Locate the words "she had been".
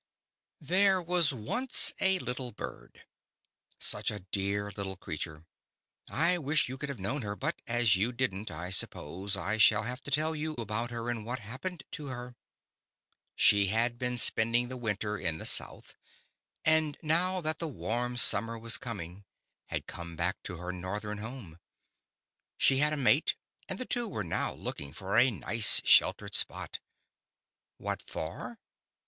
13.35-14.17